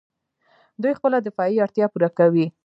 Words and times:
دوی 0.81 0.93
خپله 0.99 1.17
دفاعي 1.27 1.57
اړتیا 1.65 1.85
پوره 1.93 2.09
کوي. 2.17 2.45